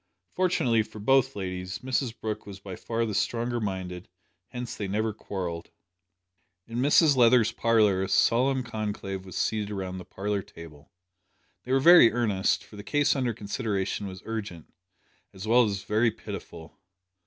Fortunately 0.31 0.81
for 0.81 0.97
both 0.97 1.35
ladies, 1.35 1.77
Mrs 1.83 2.19
Brooke 2.19 2.47
was 2.47 2.59
by 2.59 2.75
far 2.75 3.05
the 3.05 3.13
stronger 3.13 3.59
minded 3.59 4.07
hence 4.47 4.73
they 4.75 4.87
never 4.87 5.13
quarrelled! 5.13 5.69
In 6.65 6.79
Mrs 6.79 7.15
Leather's 7.15 7.51
parlour 7.51 8.01
a 8.01 8.09
solemn 8.09 8.63
conclave 8.63 9.23
was 9.25 9.35
seated 9.37 9.69
round 9.71 9.99
the 9.99 10.03
parlour 10.03 10.41
table. 10.41 10.91
They 11.65 11.71
were 11.71 11.79
very 11.79 12.11
earnest, 12.11 12.63
for 12.63 12.77
the 12.77 12.83
case 12.83 13.15
under 13.15 13.31
consideration 13.31 14.07
was 14.07 14.23
urgent, 14.25 14.73
as 15.33 15.47
well 15.47 15.65
as 15.65 15.83
very 15.83 16.09
pitiful. 16.09 16.79